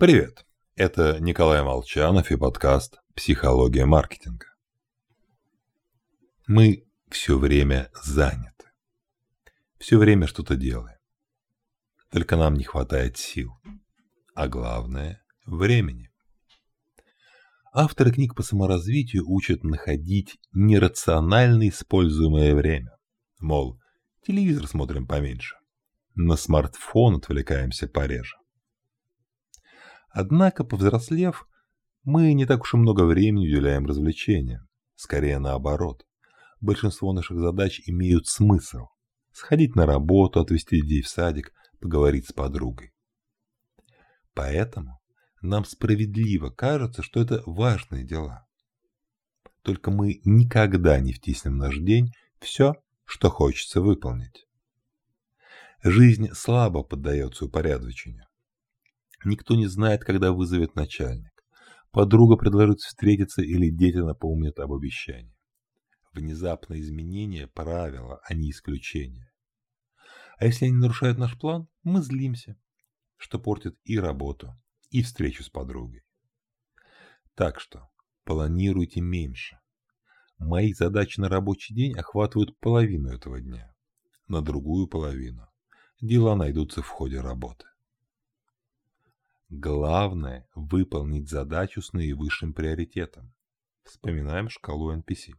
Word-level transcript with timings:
Привет! 0.00 0.46
Это 0.76 1.20
Николай 1.20 1.62
Молчанов 1.62 2.30
и 2.30 2.36
подкаст 2.38 3.02
«Психология 3.14 3.84
маркетинга». 3.84 4.46
Мы 6.46 6.86
все 7.10 7.36
время 7.38 7.90
заняты. 8.02 8.70
Все 9.78 9.98
время 9.98 10.26
что-то 10.26 10.56
делаем. 10.56 10.96
Только 12.10 12.38
нам 12.38 12.54
не 12.54 12.64
хватает 12.64 13.18
сил. 13.18 13.50
А 14.34 14.48
главное– 14.48 15.22
времени. 15.44 16.08
Авторы 17.70 18.10
книг 18.10 18.34
по 18.34 18.42
саморазвитию 18.42 19.28
учат 19.28 19.64
находить 19.64 20.38
нерационально 20.54 21.68
используемое 21.68 22.54
время. 22.54 22.96
Мол, 23.38 23.78
телевизор 24.26 24.66
смотрим 24.66 25.06
поменьше, 25.06 25.56
на 26.14 26.36
смартфон 26.36 27.16
отвлекаемся 27.16 27.86
пореже. 27.86 28.39
Однако, 30.10 30.64
повзрослев, 30.64 31.46
мы 32.02 32.32
не 32.32 32.46
так 32.46 32.62
уж 32.62 32.74
и 32.74 32.76
много 32.76 33.04
времени 33.04 33.46
уделяем 33.46 33.86
развлечениям. 33.86 34.68
Скорее 34.96 35.38
наоборот. 35.38 36.04
Большинство 36.60 37.12
наших 37.12 37.38
задач 37.38 37.80
имеют 37.86 38.26
смысл. 38.26 38.86
Сходить 39.32 39.76
на 39.76 39.86
работу, 39.86 40.40
отвезти 40.40 40.82
детей 40.82 41.02
в 41.02 41.08
садик, 41.08 41.52
поговорить 41.80 42.28
с 42.28 42.32
подругой. 42.32 42.92
Поэтому 44.34 45.00
нам 45.40 45.64
справедливо 45.64 46.50
кажется, 46.50 47.02
что 47.02 47.20
это 47.20 47.42
важные 47.46 48.04
дела. 48.04 48.46
Только 49.62 49.90
мы 49.90 50.20
никогда 50.24 50.98
не 51.00 51.12
втиснем 51.12 51.52
в 51.52 51.56
наш 51.56 51.78
день 51.78 52.12
все, 52.40 52.74
что 53.04 53.30
хочется 53.30 53.80
выполнить. 53.80 54.46
Жизнь 55.82 56.30
слабо 56.34 56.82
поддается 56.82 57.46
упорядочению. 57.46 58.26
Никто 59.24 59.54
не 59.54 59.66
знает, 59.66 60.04
когда 60.04 60.32
вызовет 60.32 60.74
начальник. 60.74 61.32
Подруга 61.90 62.36
предложит 62.36 62.78
встретиться 62.78 63.42
или 63.42 63.70
дети 63.70 63.98
напомнят 63.98 64.58
об 64.58 64.72
обещании. 64.72 65.36
Внезапное 66.12 66.80
изменение– 66.80 67.46
правила, 67.54 68.20
а 68.24 68.34
не 68.34 68.50
исключение. 68.50 69.30
А 70.38 70.46
если 70.46 70.66
они 70.66 70.76
нарушают 70.76 71.18
наш 71.18 71.38
план, 71.38 71.68
мы 71.82 72.00
злимся, 72.00 72.56
что 73.16 73.38
портит 73.38 73.76
и 73.84 73.98
работу, 73.98 74.56
и 74.90 75.02
встречу 75.02 75.44
с 75.44 75.50
подругой. 75.50 76.02
Так 77.34 77.60
что 77.60 77.88
планируйте 78.24 79.00
меньше. 79.00 79.58
Мои 80.38 80.72
задачи 80.72 81.20
на 81.20 81.28
рабочий 81.28 81.74
день 81.74 81.94
охватывают 81.94 82.58
половину 82.58 83.10
этого 83.10 83.40
дня. 83.40 83.74
На 84.26 84.40
другую 84.40 84.88
половину 84.88 85.48
дела 86.00 86.34
найдутся 86.34 86.82
в 86.82 86.88
ходе 86.88 87.20
работы. 87.20 87.66
Главное– 89.50 90.46
выполнить 90.54 91.28
задачу 91.28 91.82
с 91.82 91.92
наивысшим 91.92 92.54
приоритетом. 92.54 93.34
Вспоминаем 93.82 94.48
шкалу 94.48 94.94
NPC. 94.96 95.32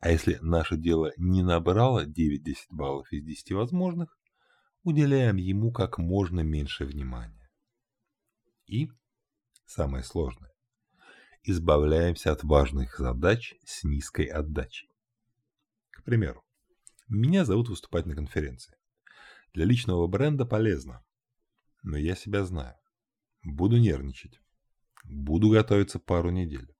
А 0.00 0.10
если 0.10 0.38
наше 0.42 0.76
дело 0.76 1.12
не 1.16 1.44
набрало 1.44 2.04
9-10 2.04 2.56
баллов 2.70 3.12
из 3.12 3.24
10 3.24 3.52
возможных, 3.52 4.18
уделяем 4.82 5.36
ему 5.36 5.70
как 5.70 5.98
можно 5.98 6.40
меньше 6.40 6.84
внимания. 6.84 7.48
И, 8.66 8.90
самое 9.64 10.02
сложное, 10.02 10.52
избавляемся 11.44 12.32
от 12.32 12.42
важных 12.42 12.98
задач 12.98 13.54
с 13.64 13.84
низкой 13.84 14.26
отдачей. 14.26 14.90
К 15.90 16.02
примеру, 16.02 16.44
меня 17.06 17.44
зовут 17.44 17.68
выступать 17.68 18.06
на 18.06 18.16
конференции. 18.16 18.76
Для 19.54 19.64
личного 19.64 20.08
бренда 20.08 20.44
полезно, 20.44 21.04
но 21.88 21.96
я 21.96 22.14
себя 22.14 22.44
знаю. 22.44 22.76
Буду 23.42 23.78
нервничать. 23.78 24.40
Буду 25.04 25.48
готовиться 25.48 25.98
пару 25.98 26.30
недель. 26.30 26.70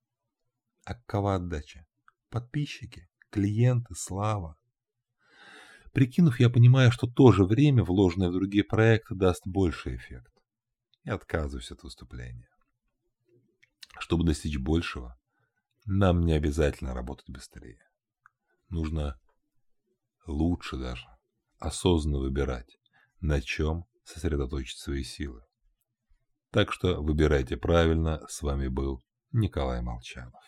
А 0.84 0.94
какова 0.94 1.36
отдача? 1.36 1.86
Подписчики, 2.28 3.08
клиенты, 3.30 3.94
слава. 3.94 4.58
Прикинув, 5.94 6.38
я 6.40 6.50
понимаю, 6.50 6.92
что 6.92 7.06
то 7.06 7.32
же 7.32 7.44
время, 7.44 7.84
вложенное 7.84 8.28
в 8.28 8.34
другие 8.34 8.64
проекты, 8.64 9.14
даст 9.14 9.46
больший 9.46 9.96
эффект. 9.96 10.30
И 11.04 11.10
отказываюсь 11.10 11.70
от 11.70 11.82
выступления. 11.82 12.50
Чтобы 13.98 14.26
достичь 14.26 14.58
большего, 14.58 15.18
нам 15.86 16.26
не 16.26 16.34
обязательно 16.34 16.92
работать 16.92 17.30
быстрее. 17.30 17.82
Нужно 18.68 19.18
лучше 20.26 20.76
даже 20.76 21.06
осознанно 21.58 22.18
выбирать, 22.18 22.78
на 23.20 23.40
чем 23.40 23.87
сосредоточить 24.08 24.78
свои 24.78 25.02
силы. 25.02 25.42
Так 26.50 26.72
что 26.72 27.02
выбирайте 27.02 27.56
правильно. 27.56 28.26
С 28.28 28.42
вами 28.42 28.68
был 28.68 29.02
Николай 29.32 29.82
Молчанов. 29.82 30.42